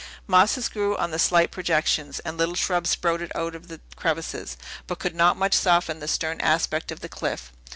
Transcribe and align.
Mosses 0.25 0.67
grew 0.67 0.97
on 0.97 1.11
the 1.11 1.19
slight 1.19 1.51
projections, 1.51 2.17
and 2.21 2.35
little 2.35 2.55
shrubs 2.55 2.89
sprouted 2.89 3.31
out 3.35 3.53
of 3.53 3.67
the 3.67 3.79
crevices, 3.95 4.57
but 4.87 4.97
could 4.97 5.13
not 5.13 5.37
much 5.37 5.53
soften 5.53 5.99
the 5.99 6.07
stern 6.07 6.41
aspect 6.41 6.91
of 6.91 7.01
the 7.01 7.07
cliff. 7.07 7.53